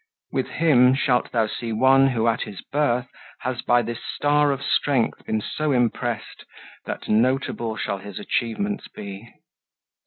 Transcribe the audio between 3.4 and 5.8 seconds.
Has by this star of strength been so